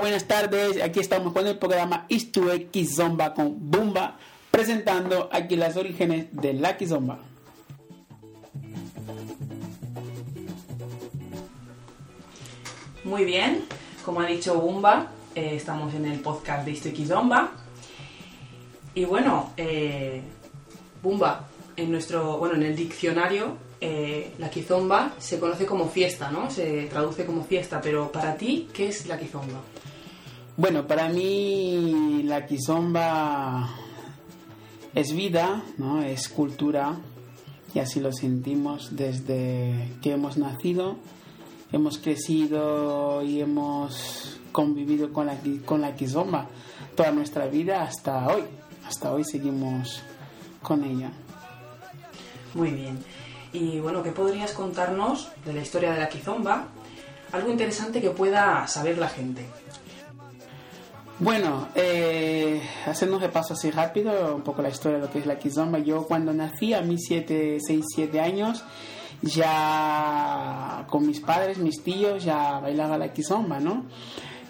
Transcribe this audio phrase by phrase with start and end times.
[0.00, 0.82] Buenas tardes.
[0.82, 4.16] Aquí estamos con el programa Istu Kizomba con Bumba,
[4.50, 7.18] presentando aquí las orígenes de la Kizomba.
[13.04, 13.64] Muy bien,
[14.04, 17.52] como ha dicho Bumba, eh, estamos en el podcast de Istu Kizomba.
[18.94, 20.22] Y bueno, eh,
[21.02, 26.48] Bumba, en nuestro, bueno, en el diccionario eh, la kizomba se conoce como fiesta, ¿no?
[26.48, 29.60] Se traduce como fiesta, pero para ti, ¿qué es la kizomba?
[30.56, 33.70] Bueno, para mí la kizomba
[34.94, 36.00] es vida, ¿no?
[36.00, 36.96] Es cultura
[37.74, 40.98] y así lo sentimos desde que hemos nacido,
[41.72, 46.46] hemos crecido y hemos convivido con la, con la kizomba
[46.94, 48.44] toda nuestra vida hasta hoy.
[48.86, 50.04] Hasta hoy seguimos
[50.62, 51.10] con ella.
[52.54, 52.98] Muy bien.
[53.52, 56.68] Y bueno, ¿qué podrías contarnos de la historia de la Kizomba?
[57.32, 59.46] Algo interesante que pueda saber la gente.
[61.18, 65.26] Bueno, eh, haciendo un repaso así rápido, un poco la historia de lo que es
[65.26, 65.78] la Kizomba.
[65.78, 68.64] Yo cuando nací a mis 7, 6, 7 años,
[69.22, 73.84] ya con mis padres, mis tíos, ya bailaba la Kizomba, ¿no?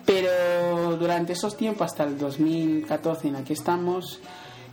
[0.06, 4.20] Pero durante esos tiempos, hasta el 2014 en que estamos,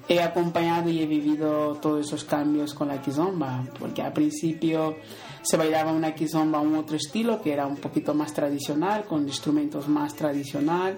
[0.10, 4.98] he acompañado y he vivido todos esos cambios con la kizomba, porque al principio
[5.44, 9.88] se bailaba una kizomba un otro estilo que era un poquito más tradicional, con instrumentos
[9.88, 10.98] más tradicional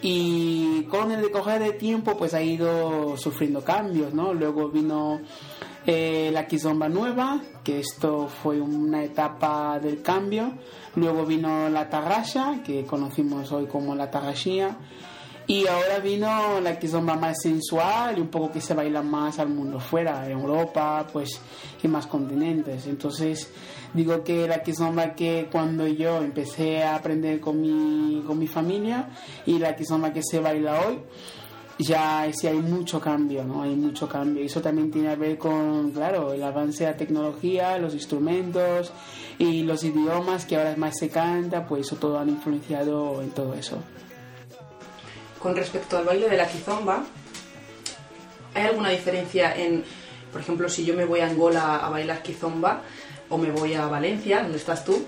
[0.00, 4.32] y con el decoger de tiempo pues ha ido sufriendo cambios, ¿no?
[4.32, 5.20] Luego vino
[5.86, 10.54] eh, la kizomba nueva, que esto fue una etapa del cambio,
[10.96, 14.78] luego vino la tarrasha, que conocimos hoy como la tarrashia,
[15.46, 19.48] y ahora vino la kizomba más sensual y un poco que se baila más al
[19.48, 21.38] mundo fuera, en Europa, pues,
[21.82, 22.86] y más continentes.
[22.86, 23.50] Entonces,
[23.92, 29.10] digo que la kizomba que cuando yo empecé a aprender con mi, con mi familia
[29.44, 31.00] y la kizomba que se baila hoy,
[31.78, 33.62] ya sí hay mucho cambio, ¿no?
[33.62, 34.42] Hay mucho cambio.
[34.42, 38.92] Y eso también tiene que ver con, claro, el avance de la tecnología, los instrumentos
[39.38, 43.52] y los idiomas que ahora más se canta, pues eso todo han influenciado en todo
[43.52, 43.78] eso.
[45.44, 47.04] Con respecto al baile de la kizomba,
[48.54, 49.84] ¿hay alguna diferencia en,
[50.32, 52.80] por ejemplo, si yo me voy a Angola a bailar kizomba
[53.28, 55.04] o me voy a Valencia, donde estás tú?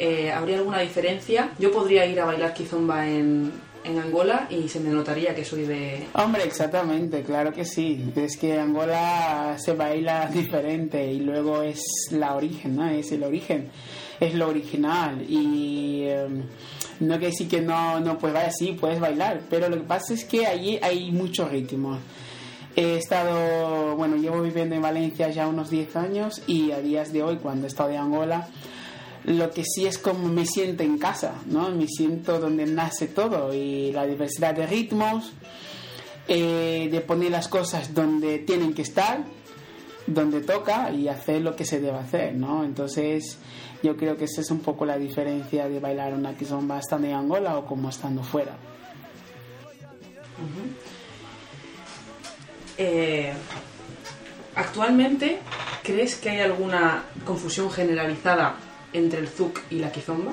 [0.00, 1.52] Eh, ¿Habría alguna diferencia?
[1.60, 3.52] Yo podría ir a bailar kizomba en,
[3.84, 6.08] en Angola y se me notaría que soy de...
[6.14, 8.12] Hombre, exactamente, claro que sí.
[8.16, 12.88] Es que Angola se baila diferente y luego es la origen, ¿no?
[12.88, 13.70] Es el origen,
[14.18, 16.06] es lo original y...
[16.08, 16.42] Em,
[17.02, 20.14] no que decir que no, no puedes bailar, sí, puedes bailar, pero lo que pasa
[20.14, 21.98] es que allí hay mucho ritmo.
[22.74, 27.22] He estado, bueno, llevo viviendo en Valencia ya unos 10 años y a días de
[27.22, 28.48] hoy, cuando he estado en Angola,
[29.24, 31.70] lo que sí es como me siento en casa, ¿no?
[31.70, 35.32] Me siento donde nace todo y la diversidad de ritmos,
[36.28, 39.24] eh, de poner las cosas donde tienen que estar,
[40.14, 42.64] donde toca y hacer lo que se debe hacer, ¿no?
[42.64, 43.38] Entonces,
[43.82, 47.14] yo creo que esa es un poco la diferencia de bailar una kizomba estando en
[47.14, 48.52] Angola o como estando fuera.
[52.78, 53.32] Eh,
[54.54, 55.38] actualmente,
[55.82, 58.56] ¿crees que hay alguna confusión generalizada
[58.92, 60.32] entre el zouk y la kizomba?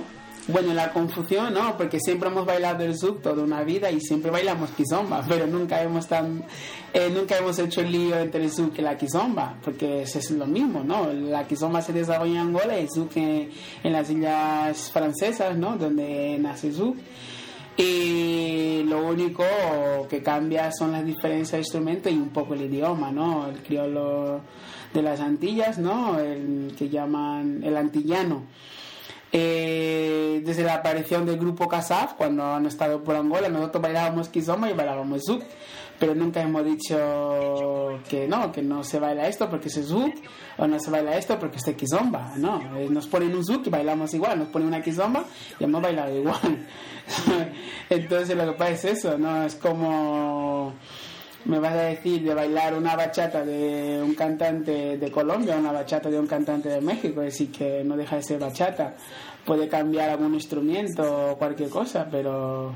[0.51, 4.31] Bueno, la confusión no, porque siempre hemos bailado el zouk toda una vida y siempre
[4.31, 6.43] bailamos kizomba, pero nunca hemos tan,
[6.91, 10.47] eh, nunca hemos hecho el lío entre el zouk y la kizomba, porque es lo
[10.47, 11.13] mismo, ¿no?
[11.13, 13.51] La kizomba se desarrolla en Angola y el zouk en,
[13.83, 15.77] las islas francesas, ¿no?
[15.77, 16.97] Donde nace el zouk.
[17.77, 19.43] Y lo único
[20.09, 23.47] que cambia son las diferencias de instrumentos y un poco el idioma, ¿no?
[23.47, 24.41] El criollo
[24.95, 26.17] de las Antillas, ¿no?
[26.19, 28.45] El que llaman el antillano
[29.31, 34.69] eh, desde la aparición del grupo Casaf, cuando han estado por Angola, nosotros bailábamos kizomba
[34.69, 35.43] y bailábamos zouk,
[35.99, 40.15] pero nunca hemos dicho que no, que no se baila esto porque es zouk,
[40.57, 43.69] o no se baila esto porque es kizomba, no, eh, nos ponen un zouk y
[43.69, 45.23] bailamos igual, nos ponen una kizomba
[45.59, 46.67] y hemos bailado igual.
[47.89, 49.43] Entonces lo que pasa es eso, ¿no?
[49.43, 50.73] Es como
[51.45, 56.09] me vas a decir de bailar una bachata de un cantante de Colombia, una bachata
[56.09, 58.95] de un cantante de México, es decir, que no deja de ser bachata.
[59.45, 62.73] Puede cambiar algún instrumento o cualquier cosa, pero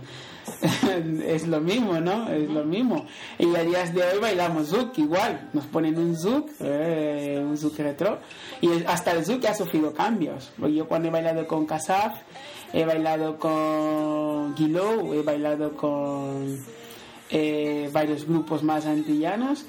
[1.26, 2.30] es lo mismo, ¿no?
[2.30, 3.06] Es lo mismo.
[3.38, 7.78] Y a días de hoy bailamos zouk igual, nos ponen un zouk, eh, un zouk
[7.80, 8.20] retro,
[8.62, 10.52] y hasta el zouk ha sufrido cambios.
[10.74, 12.14] Yo cuando he bailado con Casaf,
[12.72, 16.58] he bailado con Guilou, he bailado con
[17.30, 19.66] eh, varios grupos más antillanos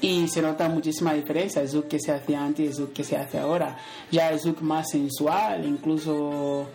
[0.00, 3.38] y se nota muchísima diferencia el que se hacía antes y el que se hace
[3.38, 3.76] ahora.
[4.10, 6.66] Ya el zouk más sensual, incluso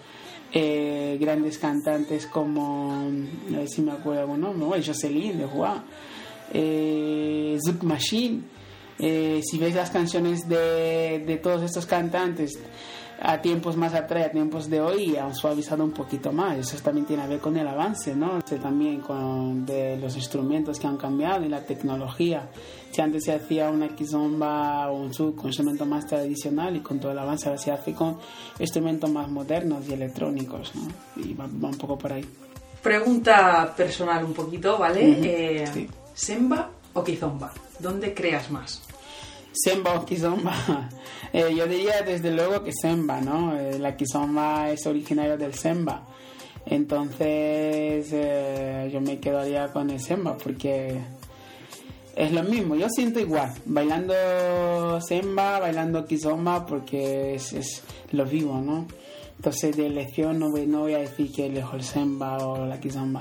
[0.52, 5.84] eh, grandes cantantes como, a ver si me acuerdo algún nombre, Jocelyn de Juan,
[6.54, 8.42] eh, Machine.
[8.98, 12.58] Eh, si ves las canciones de, de todos estos cantantes
[13.22, 16.58] a tiempos más atrás, a tiempos de hoy, han suavizado un poquito más.
[16.58, 18.42] Eso también tiene que ver con el avance, ¿no?
[18.42, 22.50] También con de los instrumentos que han cambiado y la tecnología.
[22.92, 27.00] Si antes se hacía una kizomba o un sub con instrumento más tradicional y con
[27.00, 28.18] todo el avance ahora se hace con
[28.60, 30.88] instrumentos más modernos y electrónicos, ¿no?
[31.22, 32.26] Y va, un poco por ahí.
[32.82, 35.18] Pregunta personal un poquito, ¿vale?
[35.24, 37.52] Eh, ¿Semba o kizomba?
[37.80, 38.82] ¿Dónde creas más?
[39.56, 40.90] Semba o Kizomba.
[41.34, 43.60] Eh, yo diría desde luego que Semba, ¿no?
[43.60, 46.08] Eh, la Kizomba es originaria del Semba.
[46.66, 50.98] Entonces eh, yo me quedaría con el Semba porque
[52.16, 52.78] es lo mismo.
[52.78, 54.14] Yo siento igual, bailando
[55.02, 58.86] Semba, bailando Kizomba porque es, lo vivo, ¿no?
[59.36, 62.80] Entonces de elección no voy, no voy a decir que elijo el Semba o la
[62.80, 63.20] Kizomba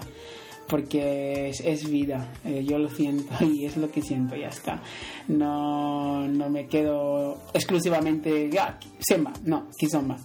[0.69, 4.83] porque es, vida, eh, yo lo siento y es lo que siento, ya está.
[5.29, 10.17] No, no me quedo exclusivamente, ya, Semba, no, Kizomba,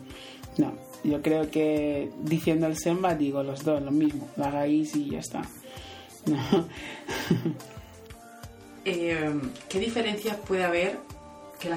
[0.57, 0.73] no.
[1.03, 5.19] Yo creo que diciendo el Semba digo los dos, lo mismo, la raíz y ya
[5.19, 5.41] está.
[8.85, 9.29] Eh,
[9.67, 10.97] ¿Qué diferencias puede haber?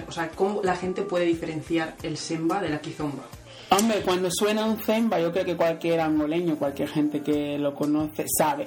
[0.07, 3.25] O sea, ¿Cómo la gente puede diferenciar el Semba de la Kizomba?
[3.79, 8.27] Hombre, cuando suena un zemba, yo creo que cualquier angoleño, cualquier gente que lo conoce,
[8.29, 8.67] sabe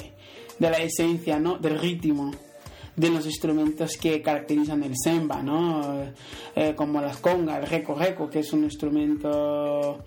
[0.57, 1.59] de la esencia, ¿no?
[1.59, 2.31] Del ritmo
[2.95, 6.05] de los instrumentos que caracterizan el semba, ¿no?
[6.55, 9.99] Eh, como las congas, el reco reco, que es un instrumento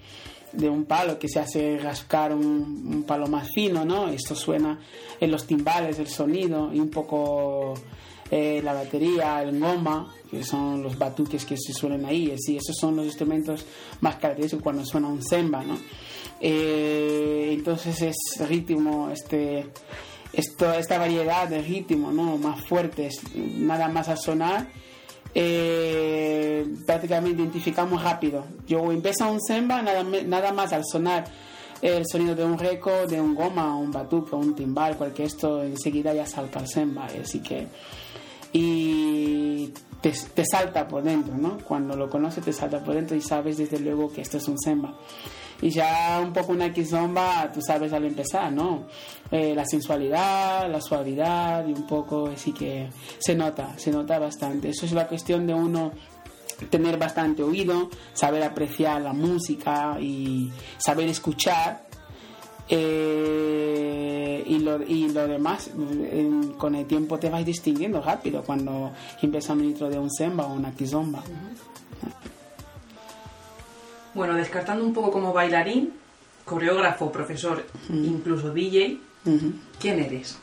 [0.53, 4.09] de un palo que se hace rascar un, palo más fino, ¿no?
[4.09, 4.81] Esto suena
[5.21, 7.75] en los timbales, el sonido y un poco
[8.31, 12.35] eh, la batería, el goma, que son los batuques que se suelen ahí.
[12.39, 13.65] Sí, esos son los instrumentos
[14.01, 15.79] más característicos cuando suena un semba, ¿no?
[16.41, 18.17] Eh, entonces es
[18.49, 19.67] ritmo, este,
[20.33, 22.37] esto, esta variedad de ritmo, ¿no?
[22.39, 24.69] Más fuertes, nada más a sonar.
[25.35, 28.45] Eh, prácticamente identificamos rápido.
[28.67, 31.25] Yo empieza un semba, nada, nada más al sonar
[31.81, 36.13] el sonido de un reco, de un goma, un batuque, un timbal, cualquier esto enseguida
[36.13, 37.07] ya salta el semba.
[37.23, 37.69] Así que
[38.53, 41.59] y te, salta por dentro, ¿no?
[41.59, 44.59] Cuando lo conoces te salta por dentro y sabes desde luego que esto es un
[44.59, 44.95] semba.
[45.61, 48.87] Y ya un poco una kizomba, tú sabes al empezar, ¿no?
[49.31, 54.69] Eh, la sensualidad, la suavidad y un poco así que se nota, se nota bastante.
[54.69, 55.93] Eso es la cuestión de uno
[56.71, 61.88] tener bastante oído, saber apreciar la música y saber escuchar
[62.69, 65.71] eh, y, lo, y lo demás,
[66.59, 68.93] con el tiempo te vas distinguiendo rápido cuando
[69.23, 71.23] empieza un intro de un semba o una kizomba.
[74.15, 75.93] Bueno, descartando un poco como bailarín,
[76.45, 78.99] coreógrafo, profesor, incluso DJ,
[79.79, 80.39] ¿quién eres?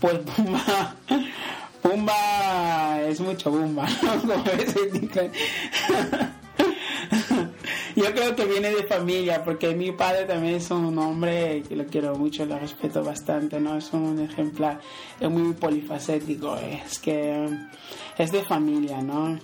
[0.00, 0.96] Pues Pumba,
[1.82, 3.86] Pumba es mucho Pumba,
[4.24, 4.44] ¿no?
[8.02, 11.86] Yo creo que viene de familia, porque mi padre también es un hombre que lo
[11.86, 13.76] quiero mucho, lo respeto bastante, ¿no?
[13.76, 14.80] Es un ejemplar,
[15.20, 17.48] es muy polifacético, es que
[18.18, 19.38] es de familia, ¿no?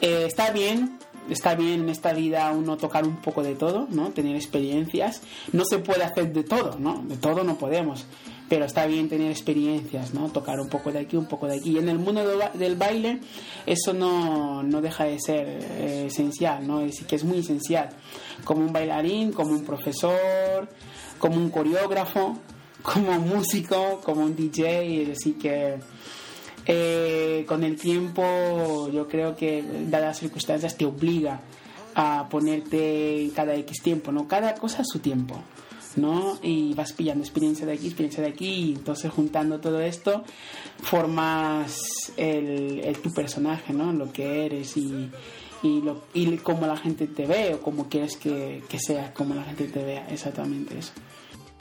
[0.00, 0.98] Eh, está bien,
[1.30, 4.10] está bien en esta vida uno tocar un poco de todo, ¿no?
[4.10, 5.22] Tener experiencias.
[5.52, 7.04] No se puede hacer de todo, ¿no?
[7.06, 8.04] De todo no podemos
[8.48, 10.28] pero está bien tener experiencias, ¿no?
[10.28, 11.72] Tocar un poco de aquí, un poco de aquí.
[11.72, 12.22] Y en el mundo
[12.54, 13.20] del baile
[13.66, 16.80] eso no, no deja de ser eh, esencial, ¿no?
[16.80, 17.90] Es que es muy esencial.
[18.44, 20.68] Como un bailarín, como un profesor,
[21.18, 22.38] como un coreógrafo,
[22.82, 25.78] como un músico, como un DJ, así que...
[26.68, 31.40] Eh, con el tiempo yo creo que dadas las circunstancias te obliga
[31.94, 34.26] a ponerte cada X tiempo, ¿no?
[34.26, 35.40] Cada cosa a su tiempo.
[35.96, 36.38] ¿No?
[36.42, 40.24] Y vas pillando experiencia de aquí, experiencia de aquí, y entonces juntando todo esto
[40.82, 43.92] formas el, tu personaje, ¿no?
[43.92, 45.10] Lo que eres y,
[45.62, 49.34] y, lo, y cómo la gente te ve o cómo quieres que, que sea, cómo
[49.34, 50.92] la gente te vea, exactamente eso.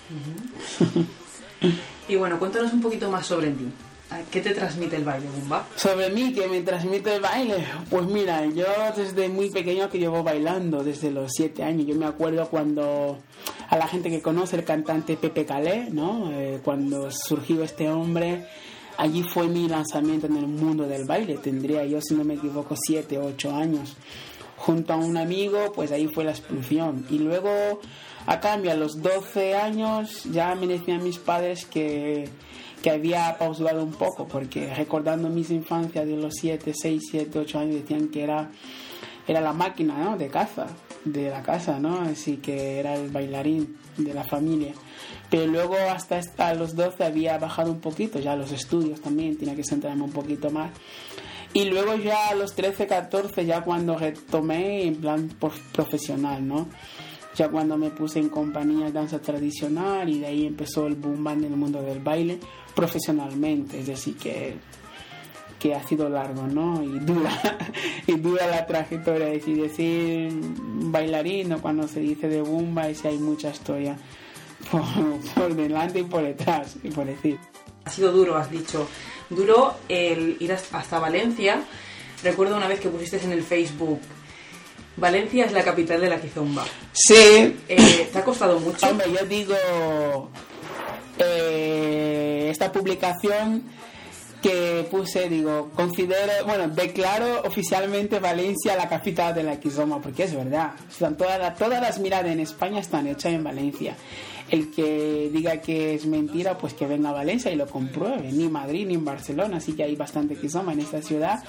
[2.08, 3.66] y bueno, cuéntanos un poquito más sobre ti.
[4.32, 5.68] ¿Qué te transmite el baile, Bumba?
[5.76, 7.66] Sobre mí, ¿qué me transmite el baile?
[7.90, 11.88] Pues mira, yo desde muy pequeño que llevo bailando, desde los siete años.
[11.88, 13.20] Yo me acuerdo cuando
[13.70, 16.32] a la gente que conoce el cantante Pepe Calé, ¿no?
[16.32, 18.46] Eh, cuando surgió este hombre,
[18.98, 21.38] allí fue mi lanzamiento en el mundo del baile.
[21.38, 23.96] Tendría yo, si no me equivoco, siete o ocho años.
[24.66, 27.06] Junto a un amigo, pues ahí fue la explosión.
[27.10, 27.82] Y luego,
[28.26, 32.30] a cambio, a los 12 años, ya me decían mis padres que
[32.86, 37.58] que había pausado un poco, porque recordando mis infancias de los 7, 6, 7, 8
[37.58, 38.52] años decían que era,
[39.28, 40.18] era la máquina ¿no?
[40.18, 40.68] de caza.
[41.04, 42.02] de la casa, ¿no?
[42.02, 44.74] Así que era el bailarín de la familia.
[45.32, 49.56] Pero luego hasta, hasta los 12 había bajado un poquito, ya los estudios también, tenía
[49.56, 50.70] que centrarme un poquito más.
[51.56, 55.30] Y luego ya a los 13, 14, ya cuando retomé en plan
[55.72, 56.68] profesional, ¿no?
[57.34, 61.26] Ya cuando me puse en compañía de danza tradicional y de ahí empezó el boom
[61.30, 62.40] en el mundo del baile
[62.76, 63.80] profesionalmente.
[63.80, 64.58] Es decir, que
[65.58, 66.84] que ha sido largo, ¿no?
[66.84, 67.32] Y dura,
[68.06, 69.30] y dura la trayectoria.
[69.30, 70.30] Es decir, decir
[70.92, 73.98] bailarín o cuando se dice de Bumba, es hay mucha historia
[75.36, 77.40] por, delante y por detrás, y por decir.
[77.86, 78.88] Ha sido duro, has dicho.
[79.30, 81.62] Duro el ir hasta Valencia.
[82.24, 84.02] Recuerdo una vez que pusiste en el Facebook
[84.98, 86.64] Valencia es la capital de la quizomba.
[86.94, 87.58] Sí.
[87.68, 88.88] Eh, ¿Te ha costado mucho?
[88.88, 90.30] Hombre, yo digo,
[91.20, 93.64] eh, esta publicación
[94.42, 100.36] que puse, digo, considero, bueno, declaro oficialmente Valencia la capital de la Kizoma, porque es
[100.36, 100.74] verdad.
[100.88, 103.96] Están todas, todas las miradas en España están hechas en Valencia.
[104.50, 108.32] El que diga que es mentira, pues que venga a Valencia y lo compruebe.
[108.32, 111.44] Ni Madrid ni en Barcelona, así que hay bastante Kizoma en esta ciudad.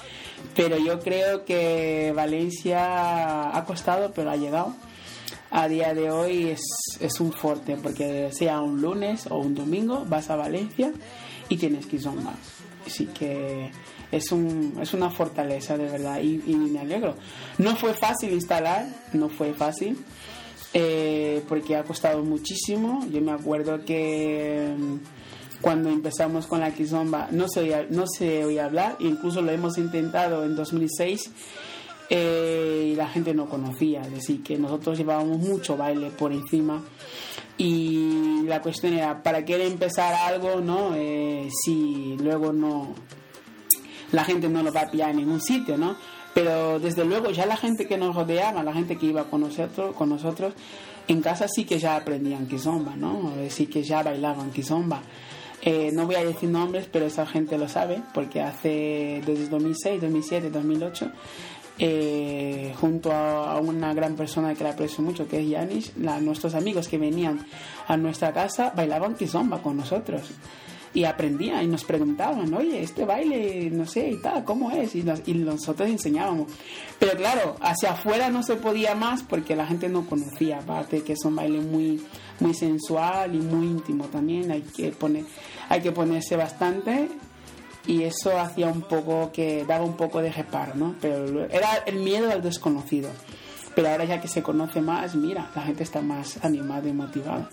[0.55, 4.73] Pero yo creo que Valencia ha costado, pero ha llegado.
[5.51, 6.61] A día de hoy es,
[6.99, 10.91] es un fuerte, porque sea un lunes o un domingo, vas a Valencia
[11.49, 12.35] y tienes Kizoma
[12.85, 13.69] Así que
[14.11, 17.15] es, un, es una fortaleza de verdad y, me alegro.
[17.57, 19.97] No fue fácil instalar, no fue fácil,
[20.79, 23.03] eh, porque ha costado muchísimo.
[23.11, 28.45] Yo me acuerdo que mm, cuando empezamos con la Kizomba no se oía, no se
[28.45, 31.31] oía hablar, incluso lo hemos intentado en 2006
[32.11, 36.83] eh, y la gente no conocía, es decir, que nosotros llevábamos mucho baile por encima
[37.57, 40.91] y la cuestión era, ¿para qué empezar algo, no?
[40.95, 42.93] Eh, si luego no,
[44.11, 45.95] la gente no lo va a pillar en ningún sitio, ¿no?
[46.33, 49.95] Pero desde luego ya la gente que nos rodeaba, la gente que iba con nosotros,
[49.95, 50.53] con nosotros
[51.07, 53.33] en casa sí que ya aprendían kizomba, ¿no?
[53.49, 55.01] Sí que ya bailaban kizomba.
[55.61, 60.01] Eh, no voy a decir nombres, pero esa gente lo sabe, porque hace desde 2006,
[60.01, 61.11] 2007, 2008
[61.79, 66.87] eh, junto a, una gran persona que le aprecio mucho, que es Yanis, nuestros amigos
[66.87, 67.45] que venían
[67.87, 70.21] a nuestra casa bailaban kizomba con nosotros
[70.97, 74.95] y aprendían y nos preguntaban, oye, este baile, no sé, y tal, ¿cómo es?
[74.95, 76.51] Y, nosotros enseñábamos.
[76.97, 81.13] Pero claro, hacia afuera no se podía más porque la gente no conocía, aparte que
[81.13, 82.03] es un baile muy,
[82.39, 85.25] muy sensual y muy íntimo también, hay que, poner,
[85.69, 87.09] hay que ponerse bastante
[87.85, 90.95] y eso hacía un poco que daba un poco de reparo, ¿no?
[90.99, 93.11] Pero era el miedo al desconocido.
[93.75, 97.51] Pero ahora ya que se conoce más, mira, la gente está más animada y motivada.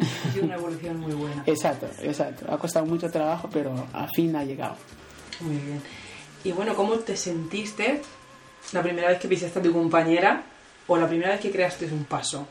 [0.28, 1.42] Ha sido una evolución muy buena.
[1.46, 2.46] exacto, exacto.
[2.52, 4.76] Ha costado mucho trabajo, pero al fin ha llegado.
[5.40, 5.82] Muy bien.
[6.44, 8.00] Y bueno, ¿cómo te sentiste
[8.72, 10.42] la primera vez que pisaste a tu compañera
[10.86, 12.46] o la primera vez que creaste un paso?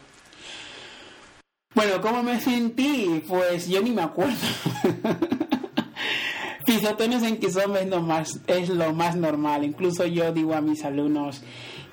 [1.73, 3.23] Bueno, ¿cómo me sentí?
[3.27, 4.35] Pues yo ni me acuerdo.
[6.69, 9.63] pisotones en que son es lo, más, es lo más normal.
[9.63, 11.41] Incluso yo digo a mis alumnos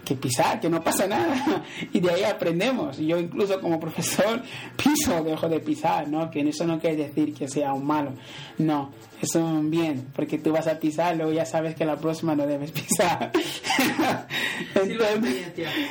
[0.07, 1.65] que pisar, que no pasa nada.
[1.93, 2.97] Y de ahí aprendemos.
[2.99, 4.41] Yo incluso como profesor
[4.77, 6.31] piso, dejo de pisar, ¿no?
[6.31, 8.13] Que eso no quiere decir que sea un malo.
[8.59, 12.35] No, es un bien, porque tú vas a pisar, luego ya sabes que la próxima
[12.35, 13.33] no debes pisar.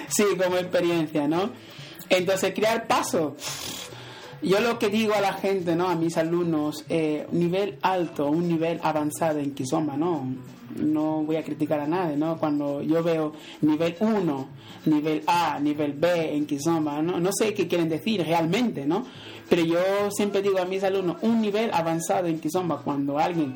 [0.08, 1.52] sí, como experiencia, ¿no?
[2.10, 3.36] Entonces, crear paso
[4.42, 5.90] yo lo que digo a la gente, ¿no?
[5.90, 10.24] A mis alumnos, eh, nivel alto, un nivel avanzado en Kizomba, ¿no?
[10.78, 12.38] No voy a criticar a nadie, ¿no?
[12.38, 14.48] Cuando yo veo nivel 1,
[14.86, 17.20] nivel A, nivel B en Kizomba, ¿no?
[17.20, 19.06] No sé qué quieren decir realmente, ¿no?
[19.50, 19.80] Pero yo
[20.12, 23.56] siempre digo a mis alumnos, un nivel avanzado en Kizomba, cuando alguien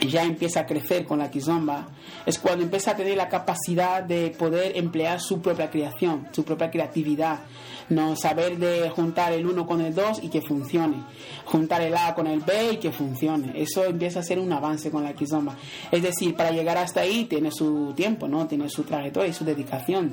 [0.00, 1.88] ya empieza a crecer con la kizomba,
[2.24, 6.70] es cuando empieza a tener la capacidad de poder emplear su propia creación, su propia
[6.70, 7.40] creatividad,
[7.88, 10.96] no saber de juntar el 1 con el 2 y que funcione,
[11.44, 13.52] juntar el A con el B y que funcione.
[13.60, 15.56] Eso empieza a ser un avance con la kizomba.
[15.90, 18.46] Es decir, para llegar hasta ahí tiene su tiempo, ¿no?
[18.46, 20.12] Tiene su trayectoria y su dedicación.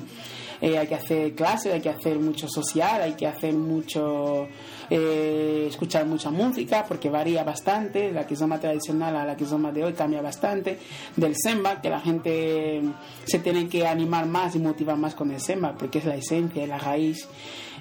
[0.60, 4.48] Eh, hay que hacer clases, hay que hacer mucho social, hay que hacer mucho,
[4.88, 9.92] eh, escuchar mucha música, porque varía bastante, la kizomba tradicional a la kizomba de hoy
[9.92, 10.78] cambia bastante,
[11.16, 12.82] del semba, que la gente
[13.24, 16.66] se tiene que animar más y motivar más con el semba, porque es la esencia,
[16.66, 17.28] la raíz.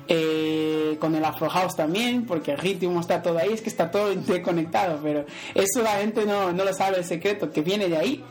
[0.07, 3.89] Eh, con el Afro House también, porque el ritmo está todo ahí, es que está
[3.89, 7.97] todo interconectado, pero eso la gente no, no lo sabe el secreto, que viene de
[7.97, 8.23] ahí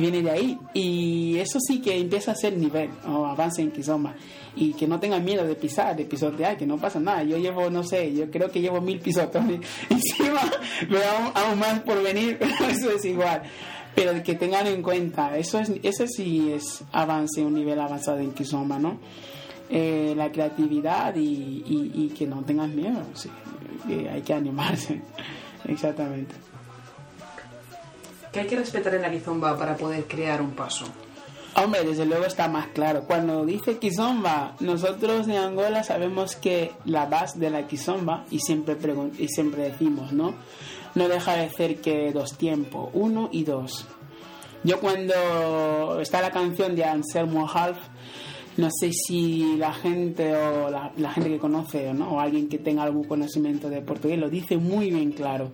[0.00, 0.58] viene de ahí.
[0.74, 4.14] Y eso sí que empieza a ser nivel o avance en Kizomba.
[4.56, 7.22] Y que no tengan miedo de pisar, de pisotear, que no pasa nada.
[7.22, 10.40] Yo llevo, no sé, yo creo que llevo mil pisotones encima,
[10.88, 12.38] me aún, aún más por venir,
[12.68, 13.42] eso es igual.
[13.94, 18.32] pero que tengan en cuenta, eso, es, eso sí es avance, un nivel avanzado en
[18.32, 18.98] Kizomba, ¿no?
[19.68, 23.30] Eh, la creatividad y, y, que no tengan miedo, sí,
[24.10, 25.00] hay que animarse,
[25.68, 26.49] exactamente.
[28.32, 30.84] ¿Qué hay que respetar en la Kizomba para poder crear un paso?
[31.56, 33.02] Hombre, desde luego está más claro.
[33.06, 38.76] Cuando dice Kizomba, nosotros en Angola sabemos que la base de la Kizomba, y siempre,
[39.18, 40.34] y siempre decimos, ¿no?
[40.94, 43.86] No deja de ser que dos tiempos, uno y dos.
[44.62, 47.78] Yo cuando está la canción de Anselmo Half,
[48.56, 52.12] no sé si la gente o la, gente que conoce ¿no?
[52.12, 55.50] o alguien que tenga algún conocimiento de portugués lo dice muy bien claro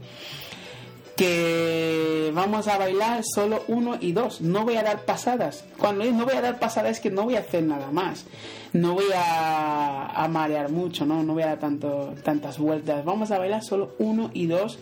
[1.17, 4.43] que vamos a bailar solo uno y dos.
[4.43, 5.65] No voy a dar pasadas.
[5.79, 8.27] Cuando no voy a dar pasadas es que no voy a hacer nada más.
[8.75, 11.23] No voy a, marear mucho, ¿no?
[11.23, 13.05] No voy a dar tanto, tantas vueltas.
[13.05, 14.79] Vamos a bailar solo uno y dos.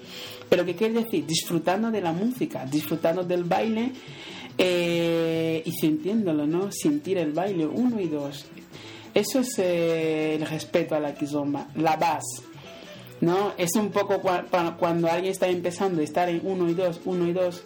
[0.49, 1.25] Pero ¿qué quiere decir?
[1.25, 3.93] Disfrutando de la música, disfrutando del baile
[4.59, 6.73] eh, y sintiéndolo, ¿no?
[6.73, 8.47] Sentir el baile uno y dos.
[9.15, 12.54] Eso es eh, el respeto a la kizomba, la base
[13.21, 13.53] ¿no?
[13.57, 17.33] Es un poco cuando alguien está empezando a estar en uno y dos, uno y
[17.33, 17.63] dos,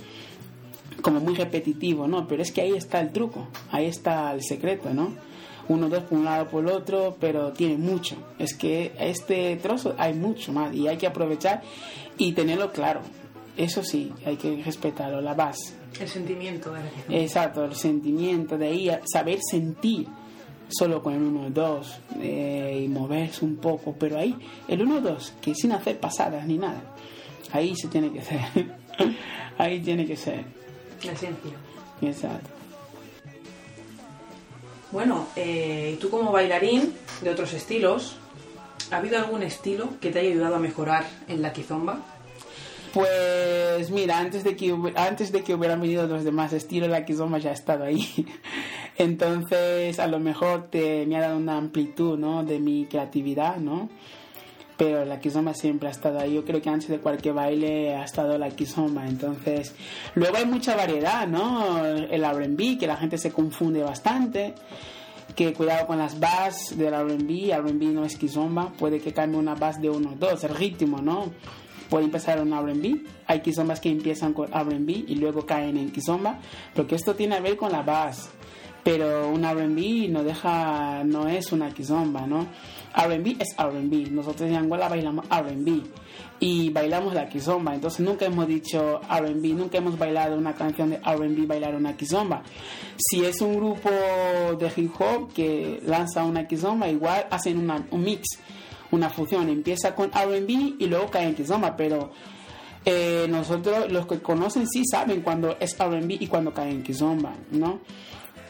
[1.03, 2.27] como muy repetitivo, ¿no?
[2.27, 5.15] Pero es que ahí está el truco, ahí está el secreto, ¿no?
[5.69, 8.17] Uno, dos por un lado, por el otro, pero tiene mucho.
[8.39, 11.63] Es que este trozo hay mucho más y hay que aprovechar
[12.17, 13.01] y tenerlo claro.
[13.57, 15.75] Eso sí, hay que respetarlo, la base.
[16.01, 20.07] El sentimiento de la Exacto, el sentimiento de ahí, saber sentir
[20.69, 21.87] solo con el 1-2
[22.21, 24.37] eh, y moverse un poco, pero ahí
[24.69, 26.83] el 1-2, que sin hacer pasadas ni nada,
[27.53, 28.41] ahí se tiene que ser,
[29.59, 30.45] ahí tiene que ser.
[31.05, 31.53] La esencia.
[32.03, 32.51] Exacto.
[34.91, 38.17] Bueno, eh, tú como bailarín de otros estilos,
[38.91, 42.01] ¿ha habido algún estilo que te haya ayudado a mejorar en la kizomba?
[42.93, 47.39] Pues mira, antes de que antes de que hubieran venido los demás estilos, la kizomba
[47.39, 48.27] ya ha estado ahí.
[48.99, 52.45] Entonces, a lo mejor te me ha dado una amplitud, ¿no?
[52.45, 53.89] De mi creatividad, ¿no?
[54.77, 56.35] Pero la kizomba siempre ha estado ahí.
[56.35, 59.07] Yo creo que antes de cualquier baile ha estado la kizomba.
[59.07, 59.75] Entonces,
[60.15, 61.85] luego hay mucha variedad, ¿no?
[61.85, 64.55] El R&B, que la gente se confunde bastante
[65.37, 69.55] que cuidado con las bass del R&B, R&B no es kizomba, puede que cambie una
[69.55, 71.33] bass de uno dos, el ritmo, ¿no?
[71.89, 73.03] Puede empezar un R&B.
[73.27, 76.39] Hay kizombas que empiezan con R&B y luego caen en kizomba,
[76.75, 78.31] porque esto tiene a ver con la base.
[78.85, 82.47] Pero un R&B no deja, no es una kizomba, ¿no?
[82.97, 84.11] R&B es R&B.
[84.11, 85.83] Nosotros en Angola bailamos R&B
[86.41, 87.75] y bailamos la kizomba.
[87.75, 92.43] Entonces nunca hemos dicho R&B, nunca hemos bailado una canción de R&B bailar una kizomba.
[92.97, 93.91] Si es un grupo
[94.59, 98.39] de hip hop que lanza una kizomba, igual hacen un mix
[98.91, 99.49] una fusión.
[99.49, 102.13] Empieza con RB y luego cae en Kizomba, pero
[102.85, 107.35] eh, nosotros, los que conocen, sí saben cuando es RB y cuando cae en Kizomba,
[107.51, 107.81] ¿no?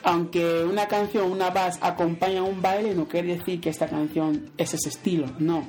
[0.05, 4.75] Aunque una canción, una bass acompaña un baile, no quiere decir que esta canción es
[4.75, 5.65] ese estilo, no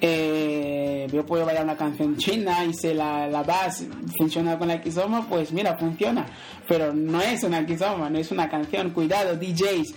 [0.00, 4.80] eh, yo puedo bailar una canción china y si la, la base funciona con la
[4.80, 6.26] kizoma, pues mira, funciona.
[6.68, 8.90] Pero no es una kizoma, no es una canción.
[8.90, 9.94] Cuidado, DJs.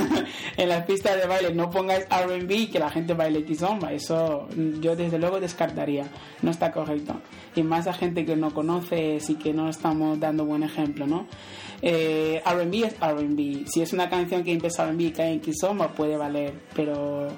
[0.56, 3.92] en las pistas de baile no pongáis RB que la gente baile kizoma.
[3.92, 4.48] Eso
[4.80, 6.06] yo desde luego descartaría.
[6.42, 7.20] No está correcto.
[7.54, 11.26] Y más a gente que no conoce, sí que no estamos dando buen ejemplo, ¿no?
[11.82, 13.66] Eh, RB es RB.
[13.66, 16.54] Si es una canción que empieza RB y cae en kizoma, puede valer.
[16.74, 17.28] Pero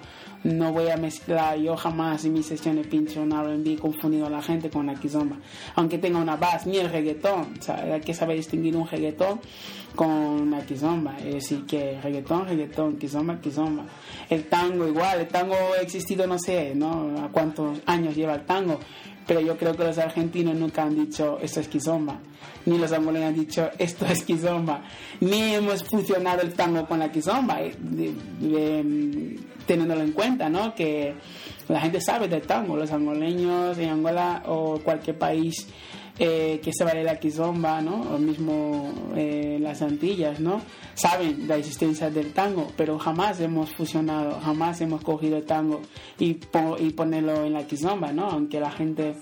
[0.46, 4.40] no voy a mezclar, yo jamás en mis sesiones pincho un R&B confundido a la
[4.40, 5.37] gente con la kizomba,
[5.74, 9.40] aunque tenga una bass, ni el reggaetón, sea, hay que saber distinguir un reggaetón
[9.96, 13.85] con una kizomba, es decir, que reggaetón, reggaetón, kizomba, kizomba.
[14.28, 17.24] El tango igual, el tango ha existido no sé, ¿no?
[17.24, 18.78] A cuántos años lleva el tango,
[19.27, 22.19] pero yo creo que los argentinos nunca han dicho esto es kizomba,
[22.65, 24.83] ni los angoleños han dicho esto es kizomba,
[25.21, 29.37] ni hemos fusionado el tango con la kizomba, eh,
[29.67, 30.75] teniéndolo en cuenta, ¿no?
[30.75, 31.15] Que
[31.69, 35.67] la gente sabe del tango, los angoleños en Angola o cualquier país
[36.18, 38.00] eh, que se vale la kizomba, ¿no?
[38.14, 40.62] O mismo eh, las Antillas, ¿no?
[40.94, 45.83] Saben la existencia del tango, pero jamás hemos fusionado, jamás hemos cogido el tango
[46.18, 46.38] y,
[46.79, 48.31] y ponerlo en la kizomba, ¿no?
[48.31, 49.16] Aunque la gente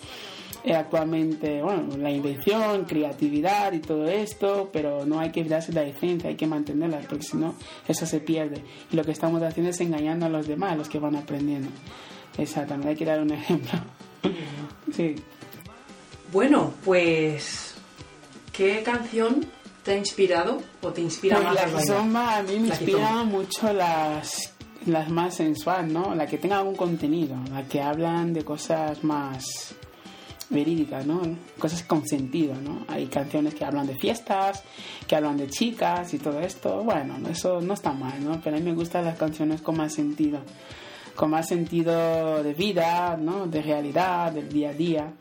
[0.66, 5.82] eh, actualmente, bueno, la invención, creatividad y todo esto, pero no hay que darse la
[5.82, 7.54] esencia, hay que mantenerla, porque si no,
[7.86, 8.62] eso se pierde.
[8.90, 11.68] Y lo que estamos haciendo es engañando a los demás, a los que van aprendiendo.
[12.38, 13.78] Exactamente, hay que dar un ejemplo.
[14.92, 15.16] sí.
[16.34, 17.76] Bueno, pues,
[18.52, 19.46] ¿qué canción
[19.84, 21.54] te ha inspirado o te inspira pues más?
[21.54, 24.52] La kizomba a mí me inspira mucho las,
[24.84, 26.12] las más sensuales, ¿no?
[26.16, 29.76] La que tenga algún contenido, la que hablan de cosas más
[30.50, 31.22] verídicas, ¿no?
[31.56, 32.84] Cosas con sentido, ¿no?
[32.88, 34.64] Hay canciones que hablan de fiestas,
[35.06, 36.82] que hablan de chicas y todo esto.
[36.82, 38.40] Bueno, eso no está mal, ¿no?
[38.42, 40.40] Pero a mí me gustan las canciones con más sentido,
[41.14, 43.46] con más sentido de vida, ¿no?
[43.46, 45.12] De realidad, del día a día.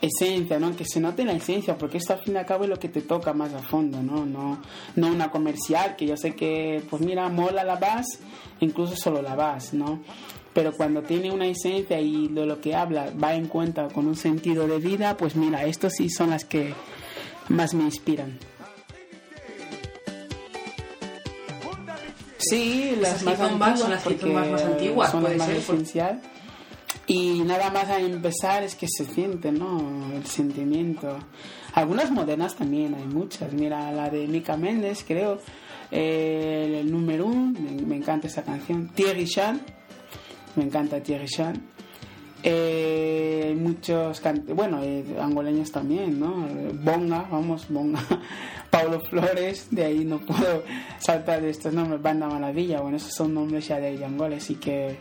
[0.00, 0.74] Esencia, ¿no?
[0.74, 2.88] Que se note la esencia, porque esto al fin y al cabo es lo que
[2.88, 4.24] te toca más a fondo, ¿no?
[4.24, 4.60] No,
[4.96, 8.06] no una comercial, que yo sé que, pues mira, mola la vas,
[8.60, 10.00] incluso solo la vas, ¿no?
[10.52, 14.16] pero cuando tiene una esencia y de lo que habla va en cuenta con un
[14.16, 16.74] sentido de vida, pues mira, estos sí son las que
[17.48, 18.38] más me inspiran.
[22.38, 24.06] Sí, las más antiguas, son las
[24.50, 26.20] más, antiguas, son las más esencial.
[27.12, 30.12] Y nada más a empezar es que se siente, ¿no?
[30.14, 31.18] El sentimiento.
[31.74, 33.52] Algunas modernas también, hay muchas.
[33.52, 35.40] Mira, la de Mika Méndez, creo.
[35.90, 38.90] el número uno, me, encanta esa canción.
[38.94, 39.60] Thierry Chan,
[40.54, 41.60] me encanta Thierry Chan.
[42.44, 44.22] Eh, muchos,
[44.54, 46.46] bueno, eh, angoleños también, ¿no?
[46.74, 48.06] Bonga, vamos, Bonga.
[48.70, 50.62] Pablo Flores, de ahí no puedo
[51.00, 52.00] saltar de estos nombres.
[52.00, 54.96] Banda Maravilla, bueno, esos son nombres ya de Angola, así que.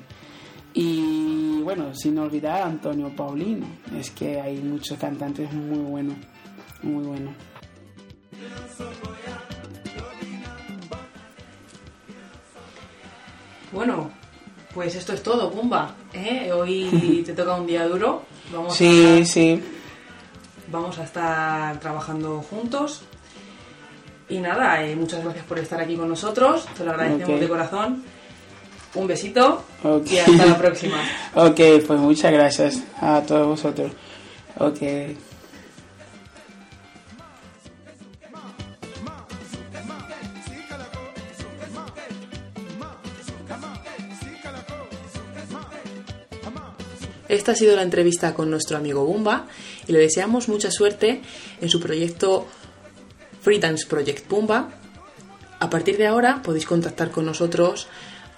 [0.73, 6.15] Y bueno, sin olvidar a Antonio Paulino, es que hay muchos cantantes muy buenos,
[6.83, 7.33] muy buenos.
[13.71, 14.09] Bueno,
[14.73, 15.95] pues esto es todo, Pumba.
[16.13, 16.51] ¿eh?
[16.51, 18.23] Hoy te toca un día duro.
[18.53, 19.61] Vamos sí, sí.
[20.71, 23.03] Vamos a estar trabajando juntos.
[24.27, 26.67] Y nada, eh, muchas gracias por estar aquí con nosotros.
[26.77, 28.03] Te lo agradecemos de corazón.
[28.95, 29.63] Un besito
[30.09, 30.97] y hasta la próxima.
[31.35, 33.91] Ok, pues muchas gracias a todos vosotros.
[34.57, 34.81] Ok.
[47.29, 49.45] Esta ha sido la entrevista con nuestro amigo Bumba
[49.87, 51.21] y le deseamos mucha suerte
[51.61, 52.47] en su proyecto
[53.43, 54.69] Free Dance Project Bumba.
[55.59, 57.87] A partir de ahora podéis contactar con nosotros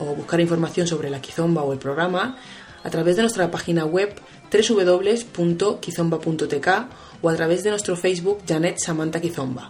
[0.01, 2.37] o buscar información sobre la Kizomba o el programa
[2.83, 4.13] a través de nuestra página web
[4.51, 6.67] www.kizomba.tk
[7.21, 9.69] o a través de nuestro Facebook Janet Samantha Kizomba.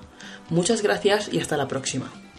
[0.50, 2.31] Muchas gracias y hasta la próxima.